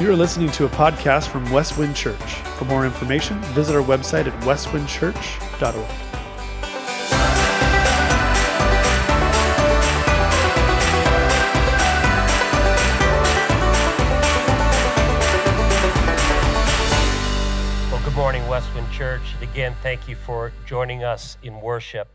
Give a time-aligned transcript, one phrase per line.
[0.00, 2.32] You are listening to a podcast from Westwind Church.
[2.56, 5.74] For more information, visit our website at westwindchurch.org.
[17.92, 19.20] Well, good morning, Westwind Church.
[19.34, 22.08] And again, thank you for joining us in worship.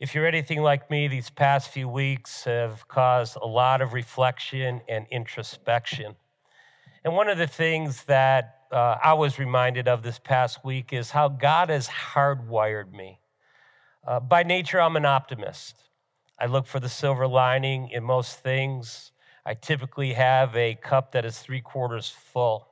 [0.00, 4.80] If you're anything like me, these past few weeks have caused a lot of reflection
[4.88, 6.16] and introspection.
[7.04, 11.10] And one of the things that uh, I was reminded of this past week is
[11.10, 13.20] how God has hardwired me.
[14.06, 15.76] Uh, by nature, I'm an optimist.
[16.38, 19.12] I look for the silver lining in most things.
[19.44, 22.68] I typically have a cup that is three quarters full.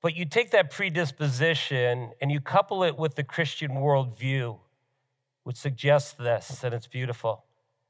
[0.00, 4.58] But you take that predisposition and you couple it with the Christian worldview,
[5.42, 7.44] which suggests this, and it's beautiful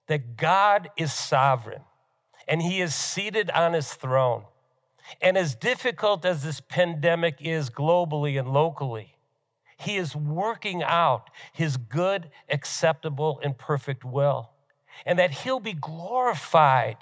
[0.06, 1.82] that God is sovereign
[2.46, 4.44] and he is seated on his throne.
[5.20, 9.16] And as difficult as this pandemic is globally and locally,
[9.78, 14.50] he is working out his good, acceptable, and perfect will.
[15.04, 16.98] And that he'll be glorified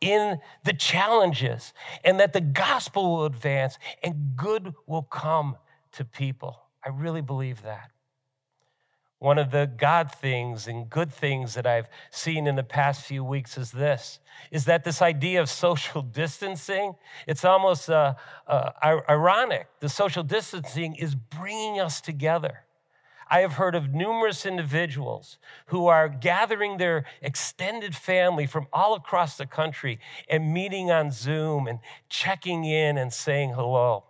[0.00, 1.74] in the challenges,
[2.04, 5.56] and that the gospel will advance and good will come
[5.92, 6.58] to people.
[6.84, 7.90] I really believe that.
[9.20, 13.22] One of the God things and good things that I've seen in the past few
[13.22, 14.18] weeks is this
[14.50, 16.94] is that this idea of social distancing,
[17.26, 18.14] it's almost uh,
[18.46, 18.70] uh,
[19.10, 19.68] ironic.
[19.80, 22.60] The social distancing is bringing us together.
[23.28, 29.36] I have heard of numerous individuals who are gathering their extended family from all across
[29.36, 34.04] the country and meeting on Zoom and checking in and saying hello.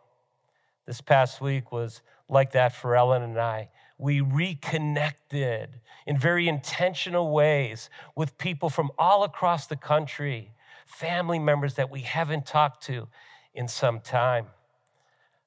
[0.86, 3.70] This past week was like that for Ellen and I
[4.00, 10.52] we reconnected in very intentional ways with people from all across the country,
[10.86, 13.06] family members that we haven't talked to
[13.54, 14.46] in some time.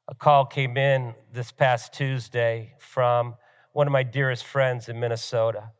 [0.07, 3.35] A call came in this past Tuesday from
[3.71, 5.71] one of my dearest friends in Minnesota.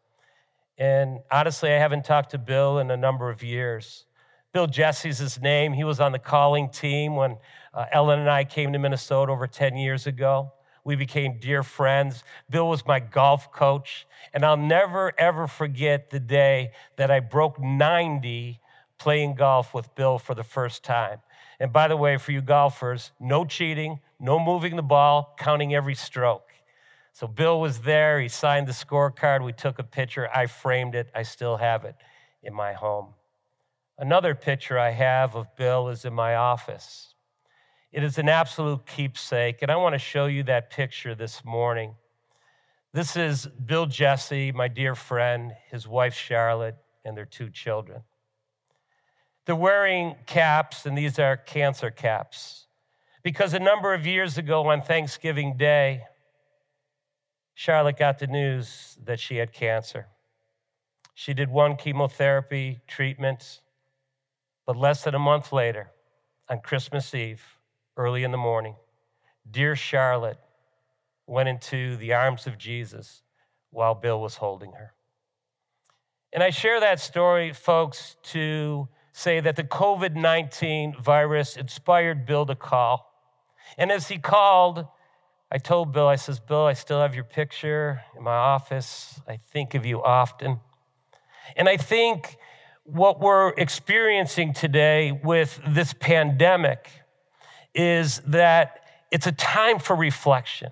[0.77, 4.05] And honestly, I haven't talked to Bill in a number of years.
[4.51, 5.73] Bill Jesse's his name.
[5.73, 7.37] He was on the calling team when
[7.73, 10.53] uh, Ellen and I came to Minnesota over 10 years ago.
[10.83, 12.23] We became dear friends.
[12.49, 14.05] Bill was my golf coach.
[14.33, 18.59] And I'll never, ever forget the day that I broke 90
[18.97, 21.19] playing golf with Bill for the first time.
[21.59, 25.95] And by the way, for you golfers, no cheating, no moving the ball, counting every
[25.95, 26.51] stroke.
[27.13, 28.19] So Bill was there.
[28.19, 29.43] He signed the scorecard.
[29.43, 30.29] We took a picture.
[30.33, 31.09] I framed it.
[31.13, 31.95] I still have it
[32.41, 33.13] in my home.
[33.97, 37.12] Another picture I have of Bill is in my office.
[37.93, 41.93] It is an absolute keepsake, and I want to show you that picture this morning.
[42.91, 48.01] This is Bill Jesse, my dear friend, his wife Charlotte, and their two children.
[49.45, 52.65] They're wearing caps, and these are cancer caps,
[53.21, 56.01] because a number of years ago on Thanksgiving Day,
[57.53, 60.07] Charlotte got the news that she had cancer.
[61.13, 63.61] She did one chemotherapy treatment,
[64.65, 65.91] but less than a month later,
[66.49, 67.43] on Christmas Eve,
[67.97, 68.75] early in the morning,
[69.49, 70.39] dear Charlotte
[71.27, 73.21] went into the arms of Jesus
[73.69, 74.93] while Bill was holding her.
[76.31, 82.45] And I share that story, folks, to say that the COVID 19 virus inspired Bill
[82.45, 83.11] to call.
[83.77, 84.85] And as he called,
[85.51, 89.21] I told Bill, I says, Bill, I still have your picture in my office.
[89.27, 90.59] I think of you often.
[91.55, 92.37] And I think
[92.83, 96.89] what we're experiencing today with this pandemic
[97.73, 100.71] is that it's a time for reflection.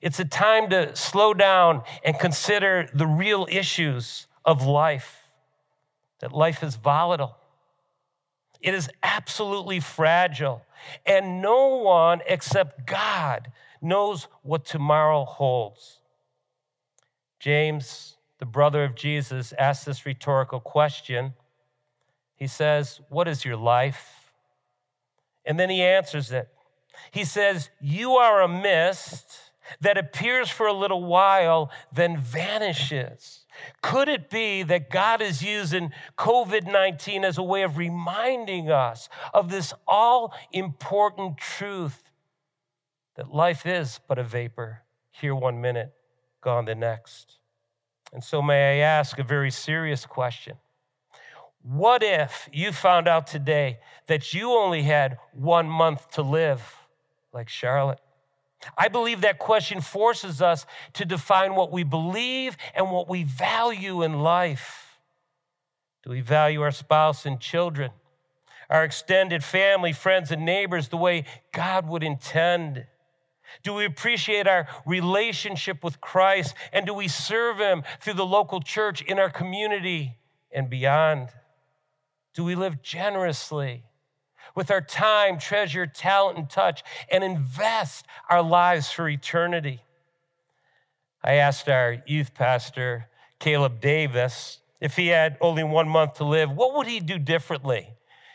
[0.00, 5.18] It's a time to slow down and consider the real issues of life,
[6.20, 7.36] that life is volatile.
[8.60, 10.62] It is absolutely fragile.
[11.06, 13.50] And no one except God
[13.80, 15.98] knows what tomorrow holds.
[17.38, 21.34] James, the brother of Jesus, asks this rhetorical question.
[22.36, 24.19] He says, What is your life?
[25.50, 26.48] And then he answers it.
[27.10, 29.26] He says, You are a mist
[29.80, 33.46] that appears for a little while, then vanishes.
[33.82, 39.08] Could it be that God is using COVID 19 as a way of reminding us
[39.34, 42.12] of this all important truth
[43.16, 45.92] that life is but a vapor, here one minute,
[46.40, 47.38] gone the next?
[48.12, 50.58] And so, may I ask a very serious question?
[51.62, 56.62] What if you found out today that you only had one month to live,
[57.32, 58.00] like Charlotte?
[58.76, 64.02] I believe that question forces us to define what we believe and what we value
[64.02, 64.98] in life.
[66.02, 67.90] Do we value our spouse and children?
[68.70, 72.86] our extended family, friends, and neighbors the way God would intend?
[73.64, 76.54] Do we appreciate our relationship with Christ?
[76.72, 80.16] And do we serve Him through the local church in our community
[80.52, 81.30] and beyond?
[82.34, 83.84] Do we live generously
[84.54, 89.82] with our time, treasure, talent, and touch and invest our lives for eternity?
[91.22, 93.06] I asked our youth pastor,
[93.38, 97.88] Caleb Davis, if he had only one month to live, what would he do differently?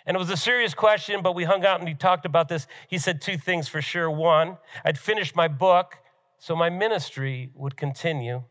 [0.06, 2.68] And it was a serious question, but we hung out and he talked about this.
[2.88, 4.10] He said two things for sure.
[4.12, 5.98] One, I'd finish my book,
[6.38, 8.44] so my ministry would continue.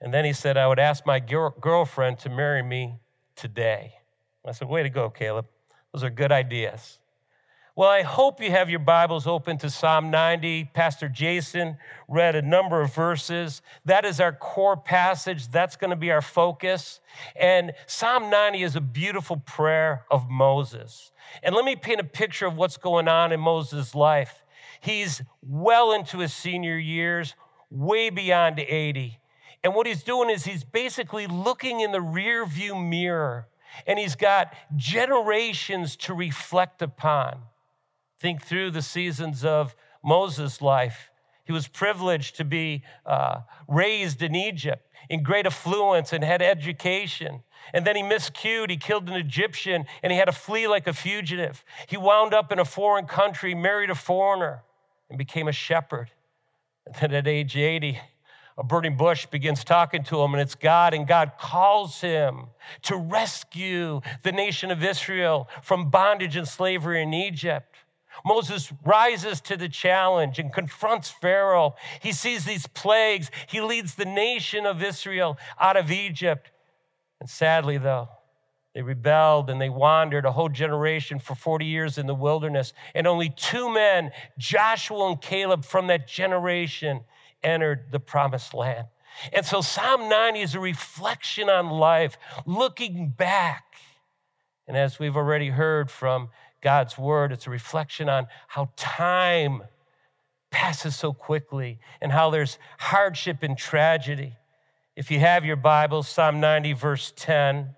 [0.00, 3.00] And then he said, I would ask my girlfriend to marry me
[3.34, 3.94] today.
[4.44, 5.46] I said, Way to go, Caleb.
[5.92, 6.98] Those are good ideas.
[7.76, 10.70] Well, I hope you have your Bibles open to Psalm 90.
[10.74, 11.76] Pastor Jason
[12.06, 13.62] read a number of verses.
[13.84, 15.48] That is our core passage.
[15.48, 17.00] That's going to be our focus.
[17.34, 21.10] And Psalm 90 is a beautiful prayer of Moses.
[21.42, 24.44] And let me paint a picture of what's going on in Moses' life.
[24.80, 27.34] He's well into his senior years,
[27.70, 29.18] way beyond 80.
[29.64, 33.48] And what he's doing is he's basically looking in the rear view mirror
[33.86, 37.38] and he's got generations to reflect upon.
[38.18, 41.10] Think through the seasons of Moses' life.
[41.44, 47.42] He was privileged to be uh, raised in Egypt in great affluence and had education.
[47.72, 48.70] And then he miscued.
[48.70, 51.64] He killed an Egyptian and he had to flee like a fugitive.
[51.86, 54.62] He wound up in a foreign country, married a foreigner,
[55.10, 56.10] and became a shepherd.
[56.86, 58.00] And then at age 80,
[58.56, 62.46] a burning bush begins talking to him, and it's God, and God calls him
[62.82, 67.76] to rescue the nation of Israel from bondage and slavery in Egypt.
[68.24, 71.74] Moses rises to the challenge and confronts Pharaoh.
[72.00, 73.28] He sees these plagues.
[73.48, 76.52] He leads the nation of Israel out of Egypt.
[77.20, 78.08] And sadly, though,
[78.72, 82.72] they rebelled and they wandered a whole generation for 40 years in the wilderness.
[82.94, 87.00] And only two men, Joshua and Caleb, from that generation
[87.44, 88.86] entered the promised land.
[89.32, 93.64] And so Psalm 90 is a reflection on life, looking back.
[94.66, 96.30] And as we've already heard from
[96.64, 97.30] God's word.
[97.30, 99.62] It's a reflection on how time
[100.50, 104.34] passes so quickly and how there's hardship and tragedy.
[104.96, 107.68] If you have your Bible, Psalm 90, verse 10,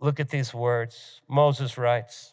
[0.00, 1.20] look at these words.
[1.28, 2.32] Moses writes,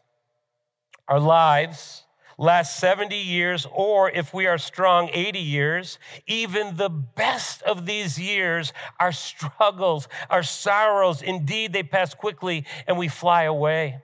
[1.09, 2.05] Our lives
[2.37, 8.19] last 70 years, or if we are strong, 80 years, even the best of these
[8.19, 11.21] years our struggles, our sorrows.
[11.21, 14.01] Indeed, they pass quickly and we fly away.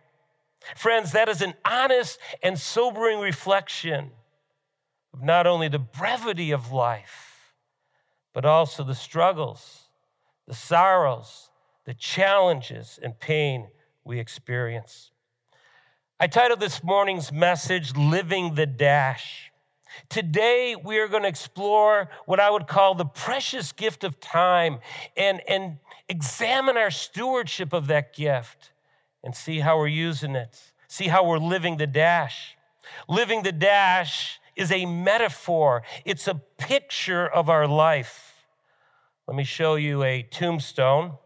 [0.75, 4.11] Friends, that is an honest and sobering reflection
[5.13, 7.53] of not only the brevity of life,
[8.33, 9.89] but also the struggles,
[10.47, 11.49] the sorrows,
[11.85, 13.67] the challenges, and pain
[14.03, 15.11] we experience.
[16.23, 19.51] I titled this morning's message, Living the Dash.
[20.07, 24.79] Today, we are going to explore what I would call the precious gift of time
[25.17, 28.71] and, and examine our stewardship of that gift
[29.21, 32.55] and see how we're using it, see how we're living the dash.
[33.09, 38.45] Living the dash is a metaphor, it's a picture of our life.
[39.27, 41.17] Let me show you a tombstone.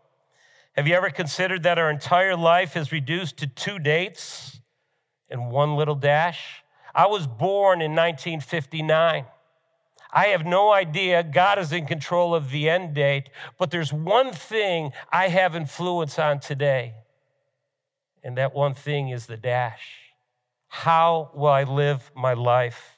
[0.75, 4.56] Have you ever considered that our entire life is reduced to two dates
[5.29, 6.63] and one little dash?
[6.93, 9.25] I was born in 1959.
[10.11, 11.21] I have no idea.
[11.23, 16.17] God is in control of the end date, but there's one thing I have influence
[16.17, 16.93] on today
[18.27, 20.11] and that one thing is the dash.
[20.67, 22.97] How will I live my life?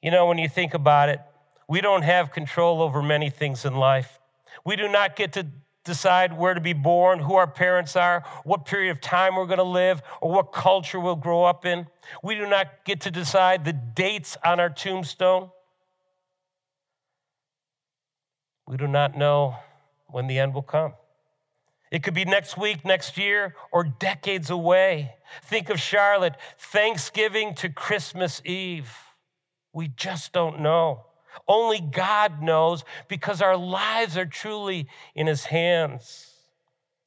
[0.00, 1.20] You know, when you think about it,
[1.68, 4.20] we don't have control over many things in life.
[4.64, 5.46] We do not get to
[5.84, 9.58] decide where to be born, who our parents are, what period of time we're going
[9.58, 11.86] to live, or what culture we'll grow up in.
[12.22, 15.50] We do not get to decide the dates on our tombstone.
[18.66, 19.56] We do not know
[20.08, 20.94] when the end will come.
[21.90, 25.14] It could be next week, next year, or decades away.
[25.44, 28.92] Think of Charlotte, Thanksgiving to Christmas Eve.
[29.72, 31.06] We just don't know.
[31.46, 36.32] Only God knows because our lives are truly in His hands.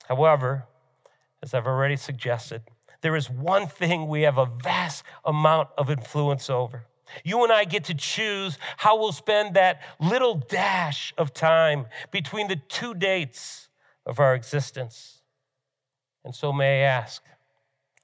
[0.08, 0.66] However,
[1.42, 2.62] as I've already suggested,
[3.02, 6.86] there is one thing we have a vast amount of influence over.
[7.24, 12.48] You and I get to choose how we'll spend that little dash of time between
[12.48, 13.70] the two dates
[14.06, 15.22] of our existence.
[16.24, 17.22] And so, may I ask,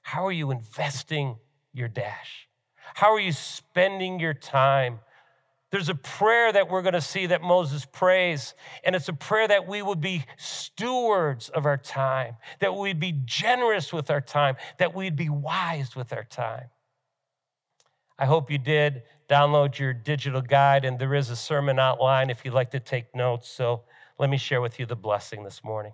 [0.02, 1.36] how are you investing
[1.72, 2.48] your dash?
[2.94, 5.00] How are you spending your time
[5.70, 9.46] There's a prayer that we're going to see that Moses prays, and it's a prayer
[9.46, 14.56] that we would be stewards of our time, that we'd be generous with our time,
[14.78, 16.66] that we'd be wise with our time.
[18.18, 22.44] I hope you did download your digital guide, and there is a sermon outline if
[22.44, 23.48] you'd like to take notes.
[23.48, 23.82] So
[24.18, 25.92] let me share with you the blessing this morning.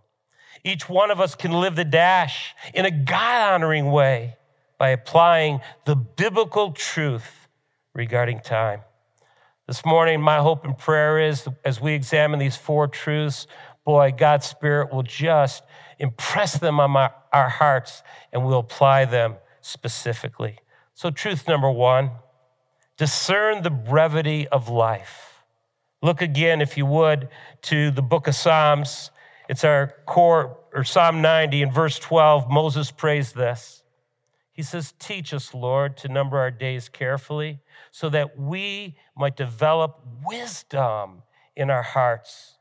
[0.64, 4.36] Each one of us can live the dash in a God honoring way
[4.78, 7.48] by applying the biblical truth
[7.94, 8.80] regarding time.
[9.66, 13.48] This morning, my hope and prayer is as we examine these four truths,
[13.84, 15.64] boy, God's Spirit will just
[15.98, 20.60] impress them on my, our hearts and we'll apply them specifically.
[20.94, 22.12] So, truth number one
[22.96, 25.42] discern the brevity of life.
[26.00, 27.28] Look again, if you would,
[27.62, 29.10] to the book of Psalms.
[29.48, 32.48] It's our core, or Psalm 90 in verse 12.
[32.48, 33.82] Moses prays this.
[34.56, 37.60] He says, Teach us, Lord, to number our days carefully
[37.90, 41.22] so that we might develop wisdom
[41.54, 42.54] in our hearts.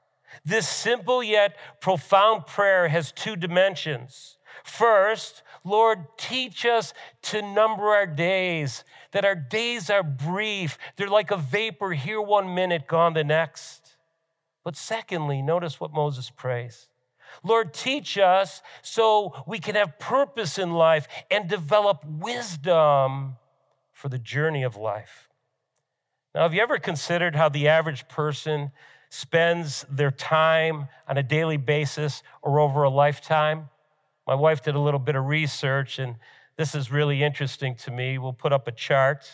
[0.44, 4.38] This simple yet profound prayer has two dimensions.
[4.66, 10.78] First, Lord, teach us to number our days, that our days are brief.
[10.98, 13.96] They're like a vapor, here one minute, gone the next.
[14.66, 16.90] But secondly, notice what Moses prays
[17.44, 23.36] Lord, teach us so we can have purpose in life and develop wisdom
[23.94, 25.30] for the journey of life.
[26.34, 28.72] Now, have you ever considered how the average person
[29.10, 33.70] spends their time on a daily basis or over a lifetime?
[34.28, 36.16] My wife did a little bit of research, and
[36.58, 38.18] this is really interesting to me.
[38.18, 39.26] We'll put up a chart.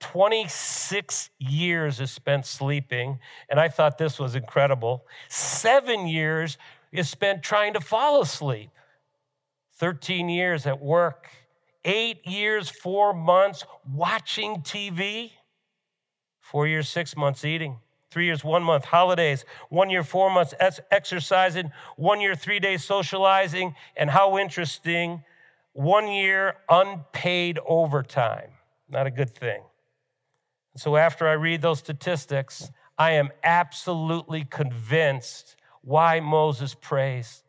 [0.00, 3.18] 26 years is spent sleeping,
[3.50, 5.04] and I thought this was incredible.
[5.28, 6.56] Seven years
[6.92, 8.70] is spent trying to fall asleep.
[9.78, 11.28] 13 years at work,
[11.84, 15.30] eight years, four months watching TV,
[16.40, 17.78] four years, six months eating,
[18.10, 20.52] three years, one month holidays, one year, four months
[20.90, 25.24] exercising, one year, three days socializing, and how interesting,
[25.72, 28.50] one year unpaid overtime.
[28.90, 29.62] Not a good thing.
[30.76, 37.42] So after I read those statistics, I am absolutely convinced why Moses prays,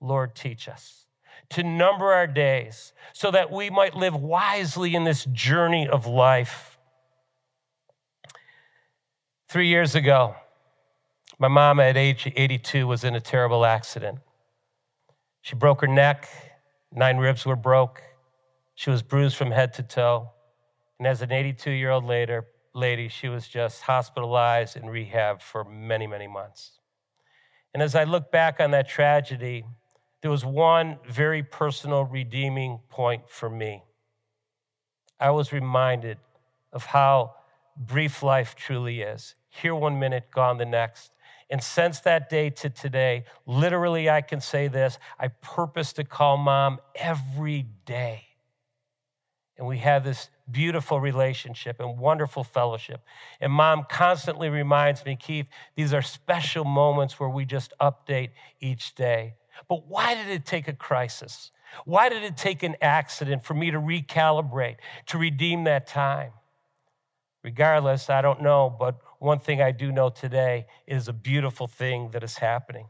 [0.00, 1.06] Lord, teach us
[1.50, 6.78] to number our days so that we might live wisely in this journey of life.
[9.48, 10.34] Three years ago,
[11.38, 14.18] my mom at age 82 was in a terrible accident.
[15.40, 16.28] She broke her neck,
[16.92, 18.02] nine ribs were broke.
[18.74, 20.30] She was bruised from head to toe.
[20.98, 22.04] And as an 82 year old
[22.74, 26.77] lady, she was just hospitalized in rehab for many, many months.
[27.74, 29.64] And as I look back on that tragedy,
[30.20, 33.82] there was one very personal redeeming point for me.
[35.20, 36.18] I was reminded
[36.72, 37.34] of how
[37.76, 39.34] brief life truly is.
[39.48, 41.12] Here one minute, gone the next.
[41.50, 46.36] And since that day to today, literally, I can say this I purpose to call
[46.36, 48.24] mom every day.
[49.56, 53.02] And we have this beautiful relationship and wonderful fellowship.
[53.40, 58.94] And mom constantly reminds me, Keith, these are special moments where we just update each
[58.94, 59.34] day.
[59.68, 61.50] But why did it take a crisis?
[61.84, 64.76] Why did it take an accident for me to recalibrate,
[65.06, 66.32] to redeem that time?
[67.44, 72.10] Regardless, I don't know, but one thing I do know today is a beautiful thing
[72.12, 72.86] that is happening.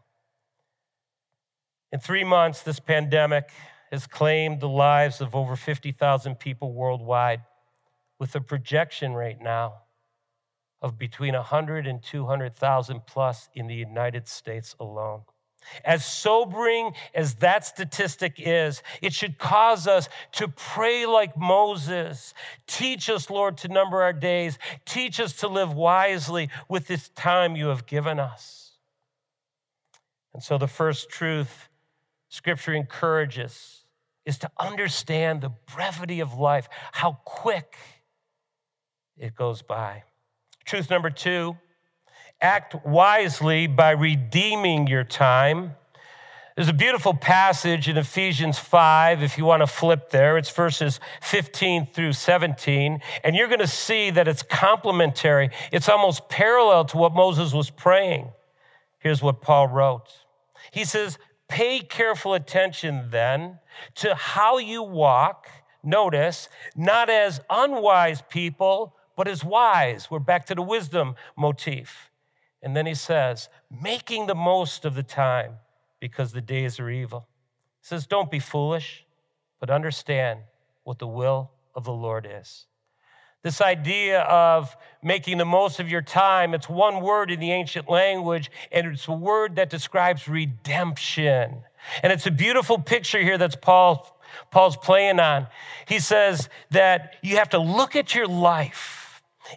[1.93, 3.51] In three months, this pandemic
[3.91, 7.43] has claimed the lives of over 50,000 people worldwide
[8.19, 9.75] with a projection right now
[10.81, 15.23] of between 100 and 200,000 plus in the United States alone.
[15.85, 22.33] As sobering as that statistic is, it should cause us to pray like Moses.
[22.67, 24.59] Teach us, Lord, to number our days.
[24.87, 28.73] Teach us to live wisely with this time you have given us.
[30.33, 31.69] And so, the first truth
[32.29, 33.85] Scripture encourages
[34.27, 37.77] is to understand the brevity of life, how quick
[39.19, 40.05] it goes by.
[40.65, 41.57] Truth number two
[42.41, 45.73] act wisely by redeeming your time.
[46.55, 50.37] There's a beautiful passage in Ephesians 5, if you want to flip there.
[50.39, 53.01] It's verses 15 through 17.
[53.23, 55.51] And you're going to see that it's complementary.
[55.71, 58.31] It's almost parallel to what Moses was praying.
[58.99, 60.09] Here's what Paul wrote
[60.73, 63.59] He says, Pay careful attention then
[63.97, 65.47] to how you walk.
[65.85, 70.09] Notice, not as unwise people, but as wise.
[70.09, 72.13] We're back to the wisdom motif.
[72.63, 75.55] And then he says, making the most of the time
[75.99, 77.27] because the days are evil.
[77.81, 79.05] He says, don't be foolish,
[79.59, 80.39] but understand
[80.85, 82.67] what the will of the Lord is.
[83.43, 87.91] This idea of making the most of your time, it's one word in the ancient
[87.91, 91.65] language, and it's a word that describes redemption.
[92.05, 94.17] And it's a beautiful picture here that's Paul,
[94.53, 95.49] Paul's playing on.
[95.89, 98.98] He says that you have to look at your life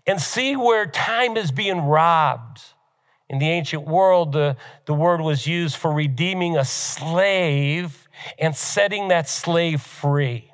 [0.05, 2.62] and see where time is being robbed.
[3.29, 8.07] In the ancient world, the, the word was used for redeeming a slave
[8.38, 10.51] and setting that slave free.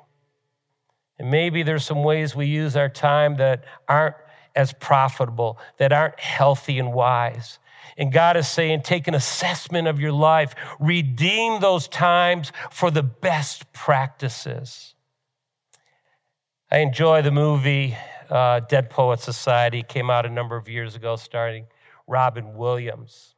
[1.18, 4.14] And maybe there's some ways we use our time that aren't
[4.54, 7.58] as profitable, that aren't healthy and wise.
[7.96, 13.02] And God is saying, take an assessment of your life, redeem those times for the
[13.02, 14.94] best practices.
[16.70, 17.96] I enjoy the movie
[18.30, 21.66] uh, Dead Poet Society, came out a number of years ago, starring
[22.06, 23.34] Robin Williams.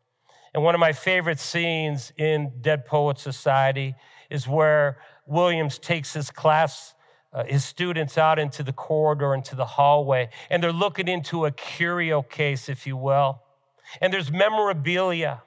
[0.54, 3.94] And one of my favorite scenes in Dead Poet Society
[4.30, 6.94] is where Williams takes his class
[7.32, 11.52] uh, his students out into the corridor, into the hallway, and they're looking into a
[11.52, 13.40] curio case, if you will.
[14.00, 15.42] And there's memorabilia.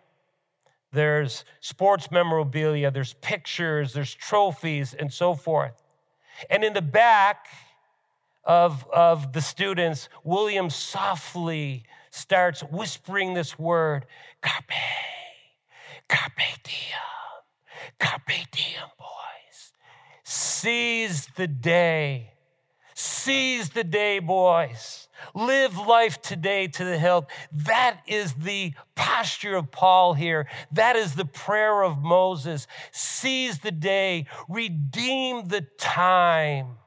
[0.93, 5.81] There's sports memorabilia, there's pictures, there's trophies, and so forth.
[6.51, 7.47] And in the back
[8.43, 14.05] of, of the students, William softly starts whispering this word,
[14.41, 14.71] carpe,
[16.07, 19.05] carpe diem, carpe diem, boy.
[20.23, 22.31] Seize the day.
[22.95, 25.09] Seize the day, boys.
[25.35, 27.25] Live life today to the hilt.
[27.51, 30.47] That is the posture of Paul here.
[30.71, 32.67] That is the prayer of Moses.
[32.91, 36.77] Seize the day, redeem the time.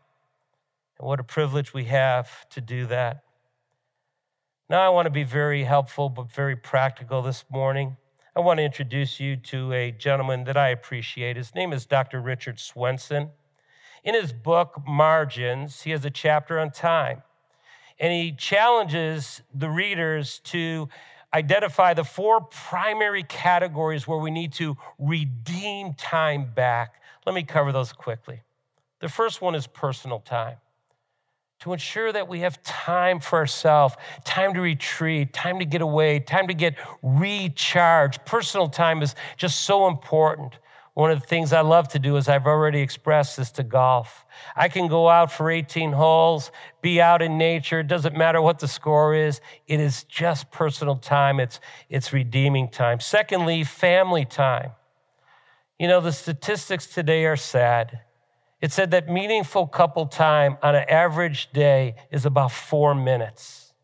[0.99, 3.23] And what a privilege we have to do that.
[4.69, 7.97] Now, I want to be very helpful but very practical this morning.
[8.35, 11.37] I want to introduce you to a gentleman that I appreciate.
[11.37, 12.21] His name is Dr.
[12.21, 13.31] Richard Swenson.
[14.05, 17.23] In his book, Margins, he has a chapter on time.
[17.99, 20.89] And he challenges the readers to
[21.33, 27.01] identify the four primary categories where we need to redeem time back.
[27.25, 28.43] Let me cover those quickly.
[29.01, 30.57] The first one is personal time
[31.61, 33.95] to ensure that we have time for ourselves,
[34.25, 38.25] time to retreat, time to get away, time to get recharged.
[38.27, 40.59] Personal time is just so important.
[40.95, 44.25] One of the things I love to do, as I've already expressed, is to golf.
[44.57, 47.81] I can go out for 18 holes, be out in nature.
[47.81, 49.43] It doesn't matter what the score is.
[49.67, 51.39] It is just personal time.
[51.39, 53.01] It's, it's redeeming time.
[53.01, 54.71] Secondly, family time.
[55.79, 58.01] You know, the statistics today are sad.
[58.61, 63.75] It said that meaningful couple time on an average day is about four minutes.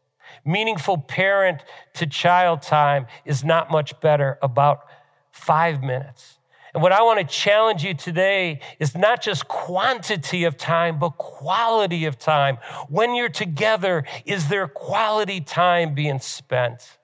[0.44, 1.62] Meaningful parent
[1.94, 4.84] to child time is not much better, about
[5.30, 6.38] five minutes.
[6.74, 11.10] And what I want to challenge you today is not just quantity of time, but
[11.18, 12.56] quality of time.
[12.88, 16.98] When you're together, is there quality time being spent?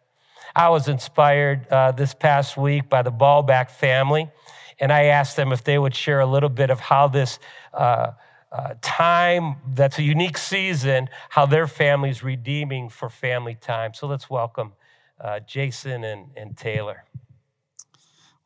[0.56, 4.30] I was inspired uh, this past week by the Ballback family
[4.80, 7.38] and I asked them if they would share a little bit of how this
[7.74, 8.12] uh,
[8.50, 13.94] uh, time that's a unique season, how their family's redeeming for family time.
[13.94, 14.72] So let's welcome
[15.20, 17.04] uh, Jason and, and Taylor.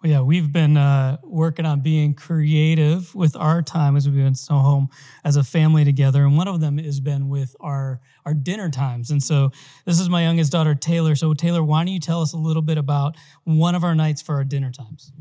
[0.03, 4.35] Well, yeah, we've been uh, working on being creative with our time as we've been
[4.35, 4.89] so home
[5.23, 9.13] as a family together, and one of them has been with our our dinner times.
[9.13, 9.53] And so,
[9.85, 11.15] this is my youngest daughter, Taylor.
[11.15, 14.21] So, Taylor, why don't you tell us a little bit about one of our nights
[14.21, 15.13] for our dinner times?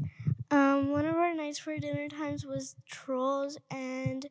[0.82, 4.26] Um, one of our nights for dinner times was trolls, and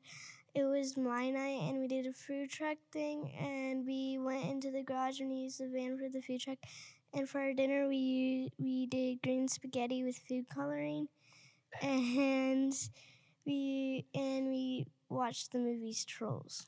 [0.54, 4.70] it was my night, and we did a food truck thing, and we went into
[4.72, 6.58] the garage and we used the van for the food truck
[7.12, 11.08] and for our dinner, we we did green spaghetti with food coloring,
[11.82, 12.72] and
[13.46, 16.66] we and we watched the movies Trolls.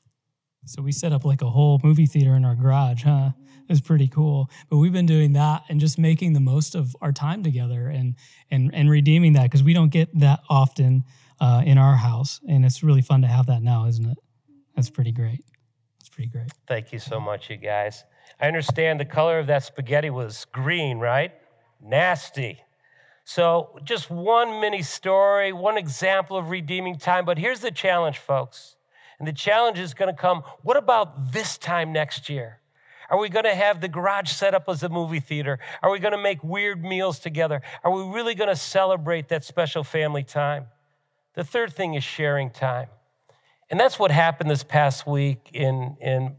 [0.65, 3.31] So we set up like a whole movie theater in our garage, huh?
[3.63, 4.49] It was pretty cool.
[4.69, 8.15] But we've been doing that and just making the most of our time together and
[8.51, 11.03] and and redeeming that because we don't get that often
[11.39, 14.17] uh, in our house, and it's really fun to have that now, isn't it?
[14.75, 15.43] That's pretty great.
[15.99, 16.51] It's pretty great.
[16.67, 18.03] Thank you so much, you guys.
[18.39, 21.31] I understand the color of that spaghetti was green, right?
[21.81, 22.59] Nasty.
[23.25, 27.23] So, just one mini story, one example of redeeming time.
[27.23, 28.75] But here's the challenge, folks.
[29.23, 32.59] And the challenge is going to come what about this time next year?
[33.09, 35.59] Are we going to have the garage set up as a movie theater?
[35.81, 37.61] Are we going to make weird meals together?
[37.85, 40.65] Are we really going to celebrate that special family time?
[41.35, 42.89] The third thing is sharing time.
[43.69, 46.35] And that's what happened this past week in, in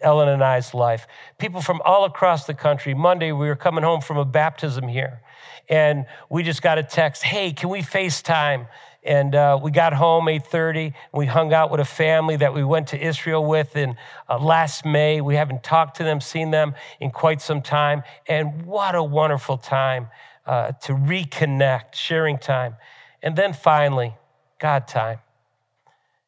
[0.00, 1.08] Ellen and I's life.
[1.38, 2.94] People from all across the country.
[2.94, 5.20] Monday, we were coming home from a baptism here,
[5.68, 8.68] and we just got a text Hey, can we FaceTime?
[9.02, 12.88] And uh, we got home 8.30 we hung out with a family that we went
[12.88, 13.96] to israel with in
[14.28, 15.20] uh, last may.
[15.20, 18.02] We haven't talked to them seen them in quite some time.
[18.28, 20.08] And what a wonderful time
[20.46, 22.76] uh, to reconnect sharing time.
[23.22, 24.14] And then finally
[24.58, 25.18] god time.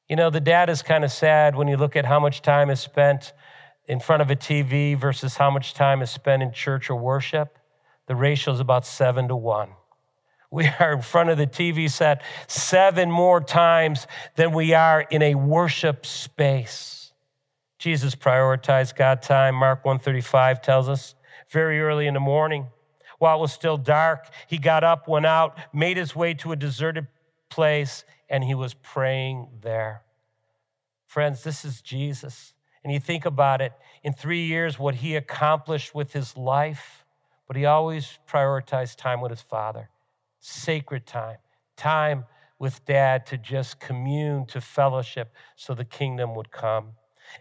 [0.08, 2.70] You know the data is kind of sad when you look at how much time
[2.70, 3.32] is spent
[3.86, 7.58] in front of a tv versus how much time is spent in church or worship.
[8.06, 9.70] The ratio is about seven to one
[10.52, 15.22] we are in front of the TV set seven more times than we are in
[15.22, 17.12] a worship space.
[17.78, 19.54] Jesus prioritized God time.
[19.54, 21.14] Mark 135 tells us
[21.48, 22.66] very early in the morning,
[23.18, 26.56] while it was still dark, he got up, went out, made his way to a
[26.56, 27.06] deserted
[27.48, 30.02] place, and he was praying there.
[31.06, 32.52] Friends, this is Jesus.
[32.84, 37.06] And you think about it, in three years, what he accomplished with his life,
[37.46, 39.88] but he always prioritized time with his Father
[40.42, 41.38] sacred time,
[41.76, 42.24] time
[42.58, 46.88] with dad to just commune, to fellowship, so the kingdom would come.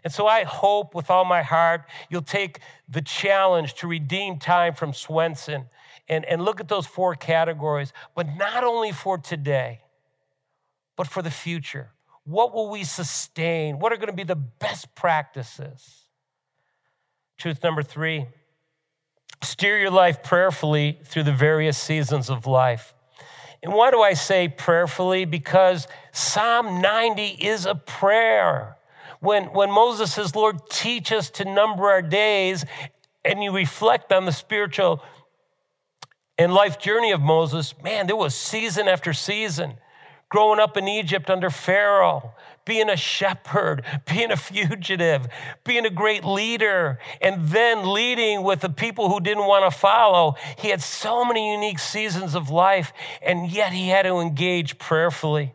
[0.04, 4.72] And so I hope with all my heart you'll take the challenge to redeem time
[4.72, 5.66] from Swenson
[6.08, 9.80] and, and look at those four categories, but not only for today,
[10.96, 11.90] but for the future.
[12.24, 13.80] What will we sustain?
[13.80, 16.06] What are going to be the best practices?
[17.36, 18.28] Truth number three
[19.42, 22.94] Steer your life prayerfully through the various seasons of life.
[23.62, 25.24] And why do I say prayerfully?
[25.24, 28.76] Because Psalm 90 is a prayer.
[29.20, 32.64] When, when Moses says, Lord, teach us to number our days,
[33.24, 35.02] and you reflect on the spiritual
[36.38, 39.74] and life journey of Moses, man, there was season after season
[40.32, 42.32] growing up in Egypt under Pharaoh,
[42.64, 45.26] being a shepherd, being a fugitive,
[45.64, 50.36] being a great leader, and then leading with the people who didn't want to follow.
[50.58, 55.54] He had so many unique seasons of life, and yet he had to engage prayerfully.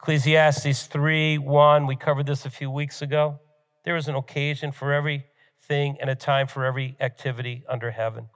[0.00, 3.40] Ecclesiastes 3 1, we covered this a few weeks ago.
[3.84, 8.28] There is an occasion for everything and a time for every activity under heaven.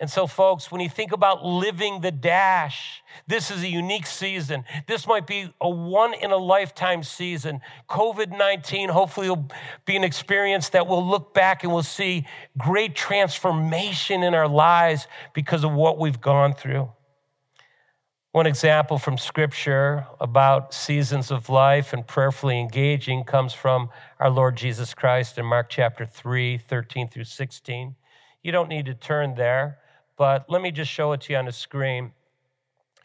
[0.00, 4.64] And so, folks, when you think about living the dash, this is a unique season.
[4.86, 7.60] This might be a one in a lifetime season.
[7.90, 9.46] COVID 19 hopefully will
[9.84, 15.06] be an experience that we'll look back and we'll see great transformation in our lives
[15.34, 16.90] because of what we've gone through.
[18.32, 24.56] One example from scripture about seasons of life and prayerfully engaging comes from our Lord
[24.56, 27.96] Jesus Christ in Mark chapter 3, 13 through 16.
[28.42, 29.79] You don't need to turn there
[30.20, 32.12] but let me just show it to you on the screen.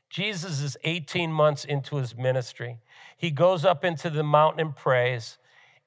[0.09, 2.77] Jesus is 18 months into his ministry.
[3.15, 5.37] He goes up into the mountain and prays,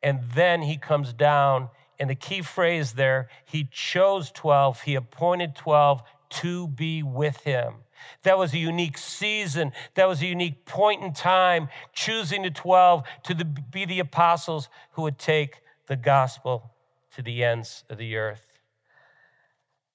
[0.02, 1.68] and then he comes down.
[2.00, 7.74] And the key phrase there, he chose 12, he appointed 12 to be with him.
[8.22, 9.72] That was a unique season.
[9.96, 14.70] That was a unique point in time, choosing the 12 to the, be the apostles
[14.92, 16.70] who would take the gospel
[17.16, 18.47] to the ends of the earth.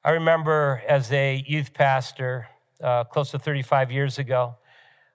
[0.05, 2.49] I remember as a youth pastor
[2.83, 4.53] uh, close to 35 years ago,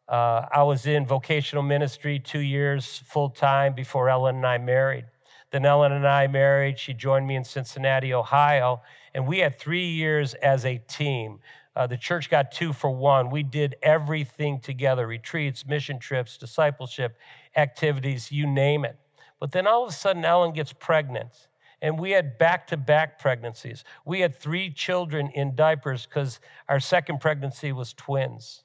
[0.08, 5.04] uh, I was in vocational ministry two years full time before Ellen and I married.
[5.52, 6.78] Then Ellen and I married.
[6.78, 8.80] She joined me in Cincinnati, Ohio,
[9.12, 11.40] and we had three years as a team.
[11.76, 13.28] Uh, the church got two for one.
[13.28, 17.18] We did everything together retreats, mission trips, discipleship
[17.56, 18.96] activities, you name it.
[19.38, 21.47] But then all of a sudden, Ellen gets pregnant
[21.80, 23.84] and we had back to back pregnancies.
[24.04, 28.64] We had three children in diapers because our second pregnancy was twins.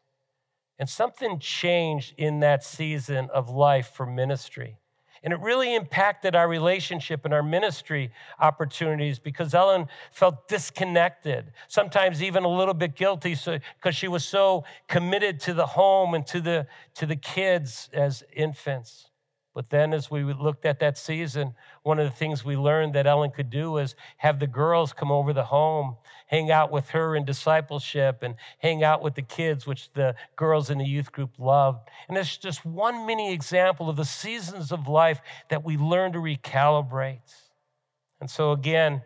[0.79, 4.79] And something changed in that season of life for ministry.
[5.23, 12.21] And it really impacted our relationship and our ministry opportunities because Ellen felt disconnected, sometimes
[12.21, 16.27] even a little bit guilty so, because she was so committed to the home and
[16.27, 19.11] to the, to the kids as infants.
[19.53, 23.05] But then, as we looked at that season, one of the things we learned that
[23.05, 27.15] Ellen could do is have the girls come over the home, hang out with her
[27.15, 31.37] in discipleship, and hang out with the kids, which the girls in the youth group
[31.37, 31.87] loved.
[32.07, 36.19] And it's just one mini example of the seasons of life that we learn to
[36.19, 37.19] recalibrate.
[38.19, 39.03] And so, again,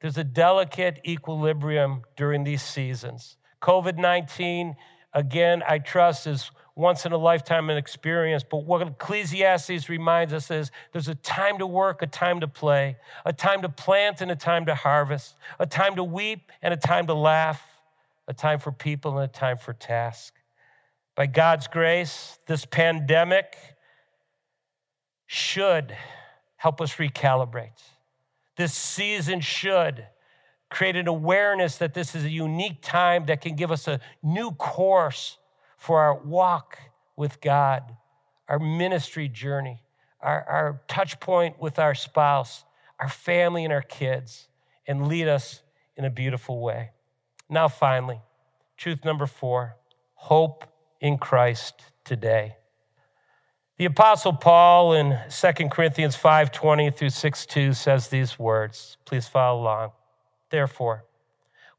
[0.00, 3.36] there's a delicate equilibrium during these seasons.
[3.62, 4.74] COVID 19,
[5.12, 8.44] again, I trust is once in a lifetime an experience.
[8.48, 12.96] But what Ecclesiastes reminds us is there's a time to work, a time to play,
[13.26, 16.76] a time to plant and a time to harvest, a time to weep and a
[16.76, 17.60] time to laugh,
[18.28, 20.34] a time for people and a time for task.
[21.16, 23.56] By God's grace, this pandemic
[25.26, 25.96] should
[26.56, 27.82] help us recalibrate.
[28.56, 30.06] This season should
[30.70, 34.52] create an awareness that this is a unique time that can give us a new
[34.52, 35.37] course
[35.78, 36.78] for our walk
[37.16, 37.96] with God,
[38.48, 39.82] our ministry journey,
[40.20, 42.64] our, our touch point with our spouse,
[43.00, 44.48] our family, and our kids,
[44.86, 45.62] and lead us
[45.96, 46.90] in a beautiful way.
[47.48, 48.20] Now, finally,
[48.76, 49.76] truth number four
[50.14, 50.64] hope
[51.00, 52.56] in Christ today.
[53.78, 58.96] The apostle Paul in 2 Corinthians 5:20 through 6:2 says these words.
[59.04, 59.92] Please follow along.
[60.50, 61.04] Therefore,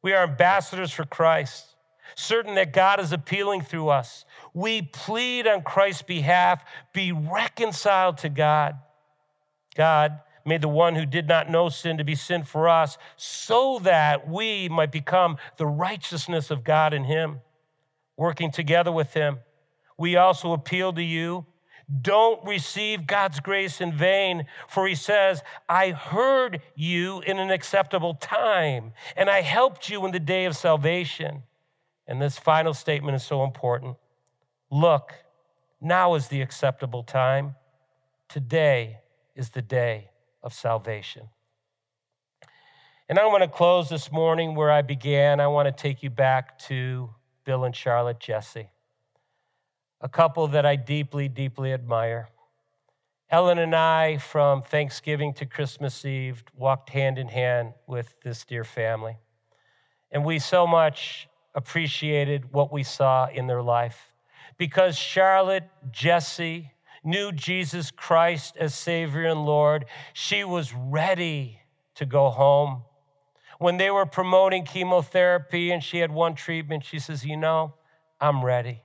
[0.02, 1.69] we are ambassadors for Christ,
[2.16, 4.26] certain that God is appealing through us.
[4.54, 8.76] We plead on Christ's behalf, be reconciled to God.
[9.76, 13.80] God made the one who did not know sin to be sin for us, so
[13.84, 17.42] that we might become the righteousness of God in him,
[18.18, 19.40] working together with him.
[19.98, 21.46] We also appeal to you
[22.02, 28.14] don't receive God's grace in vain, for he says, I heard you in an acceptable
[28.14, 31.44] time, and I helped you in the day of salvation.
[32.10, 33.96] And this final statement is so important.
[34.70, 35.14] Look,
[35.80, 37.56] now is the acceptable time.
[38.28, 38.98] Today
[39.36, 40.10] is the day
[40.44, 41.30] of salvation.
[43.08, 45.40] And I want to close this morning where I began.
[45.40, 47.10] I want to take you back to
[47.46, 48.70] Bill and Charlotte Jesse
[50.02, 52.30] a couple that I deeply, deeply admire.
[53.30, 58.64] Ellen and I, from Thanksgiving to Christmas Eve, walked hand in hand with this dear
[58.64, 59.18] family.
[60.12, 61.28] And we so much
[61.60, 64.14] appreciated what we saw in their life
[64.58, 66.72] because Charlotte, Jesse,
[67.04, 69.86] knew Jesus Christ as Savior and Lord.
[70.14, 71.60] She was ready
[71.96, 72.84] to go home.
[73.58, 77.74] When they were promoting chemotherapy and she had one treatment, she says, You know,
[78.22, 78.84] I'm ready.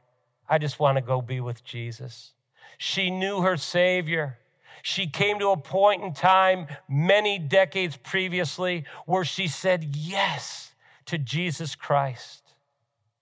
[0.48, 2.32] I just want to go be with Jesus.
[2.76, 4.38] She knew her Savior.
[4.82, 10.74] She came to a point in time many decades previously where she said yes
[11.06, 12.43] to Jesus Christ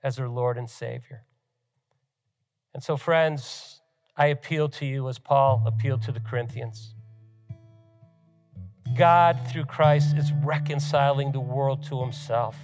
[0.02, 1.24] as her Lord and Savior.
[2.74, 3.80] And so, friends,
[4.16, 6.94] I appeal to you as Paul appealed to the Corinthians.
[8.96, 12.56] God, through Christ, is reconciling the world to himself.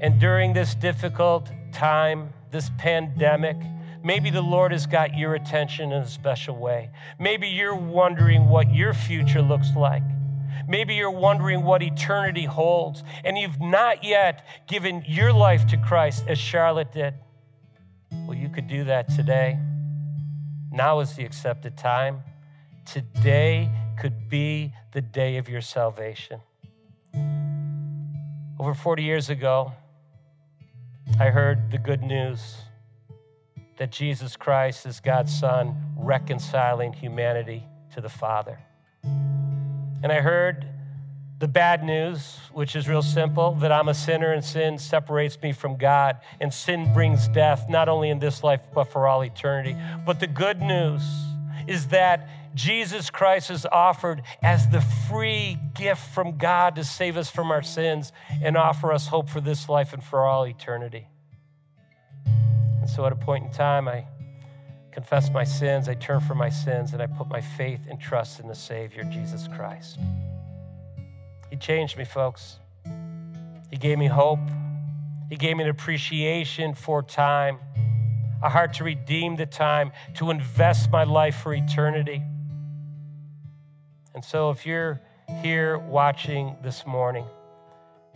[0.00, 3.56] And during this difficult time, this pandemic,
[4.02, 6.90] maybe the Lord has got your attention in a special way.
[7.18, 10.02] Maybe you're wondering what your future looks like.
[10.66, 16.24] Maybe you're wondering what eternity holds, and you've not yet given your life to Christ
[16.28, 17.14] as Charlotte did.
[18.26, 19.58] Well, you could do that today.
[20.70, 22.22] Now is the accepted time.
[22.84, 26.40] Today could be the day of your salvation.
[28.58, 29.72] Over 40 years ago,
[31.18, 32.56] I heard the good news
[33.78, 38.58] that Jesus Christ is God's Son, reconciling humanity to the Father.
[40.02, 40.66] And I heard
[41.38, 45.52] the bad news, which is real simple that I'm a sinner and sin separates me
[45.52, 49.76] from God, and sin brings death, not only in this life, but for all eternity.
[50.04, 51.02] But the good news
[51.68, 57.30] is that Jesus Christ is offered as the free gift from God to save us
[57.30, 61.06] from our sins and offer us hope for this life and for all eternity.
[62.24, 64.06] And so at a point in time, I
[64.98, 68.40] confess my sins, I turn from my sins, and I put my faith and trust
[68.40, 69.96] in the Savior, Jesus Christ.
[71.50, 72.58] He changed me, folks.
[73.70, 74.40] He gave me hope.
[75.30, 77.60] He gave me an appreciation for time,
[78.42, 82.20] a heart to redeem the time, to invest my life for eternity.
[84.16, 85.00] And so, if you're
[85.42, 87.26] here watching this morning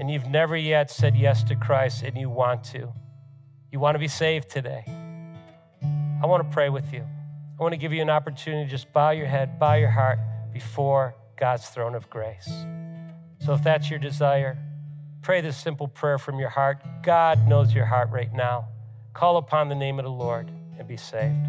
[0.00, 2.92] and you've never yet said yes to Christ and you want to,
[3.70, 4.84] you want to be saved today,
[6.22, 7.04] I want to pray with you.
[7.58, 10.20] I want to give you an opportunity to just bow your head, bow your heart
[10.52, 12.48] before God's throne of grace.
[13.40, 14.56] So, if that's your desire,
[15.22, 16.80] pray this simple prayer from your heart.
[17.02, 18.68] God knows your heart right now.
[19.14, 21.44] Call upon the name of the Lord and be saved.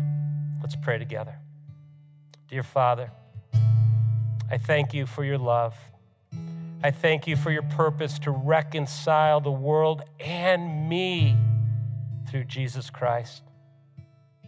[0.64, 1.36] Let's pray together.
[2.48, 3.12] Dear Father,
[4.50, 5.76] I thank you for your love.
[6.84, 11.38] I thank you for your purpose to reconcile the world and me
[12.28, 13.44] through Jesus Christ.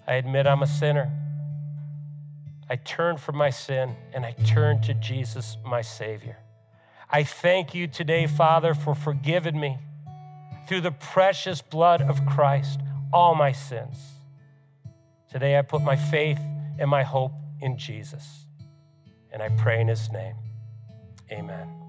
[0.08, 1.12] I admit I'm a sinner.
[2.70, 6.38] I turn from my sin and I turn to Jesus, my Savior.
[7.10, 9.78] I thank you today, Father, for forgiving me
[10.68, 12.80] through the precious blood of Christ,
[13.14, 13.98] all my sins.
[15.32, 16.40] Today I put my faith
[16.80, 18.46] and my hope in Jesus.
[19.32, 20.36] And I pray in his name.
[21.32, 21.85] Amen.